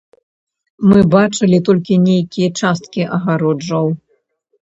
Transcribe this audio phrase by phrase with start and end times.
[0.91, 3.85] Мы бачылі толькі нейкія часткі агароджаў.